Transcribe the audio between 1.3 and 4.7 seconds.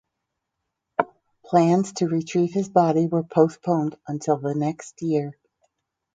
Plans to retrieve his body were postponed until the